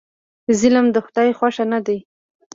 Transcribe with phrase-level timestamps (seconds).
[0.59, 1.97] ظلم د خدای خوښ نه دی.